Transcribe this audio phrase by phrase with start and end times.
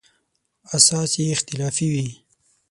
[0.77, 2.07] اساس یې اختلافي وي.